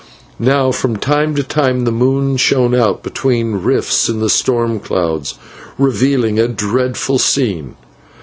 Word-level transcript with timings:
Now 0.39 0.71
from 0.71 0.97
time 0.97 1.35
to 1.35 1.43
time 1.43 1.85
the 1.85 1.91
moon 1.91 2.35
shone 2.35 2.73
out 2.73 3.03
between 3.03 3.61
rifts 3.61 4.09
in 4.09 4.19
the 4.19 4.31
storm 4.31 4.79
clouds, 4.79 5.35
revealing 5.77 6.39
a 6.39 6.47
dreadful 6.47 7.19
scene. 7.19 7.75